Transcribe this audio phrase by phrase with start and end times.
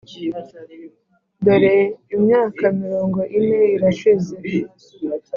[1.43, 1.75] dore
[2.15, 4.35] imyaka mirongo ine irashize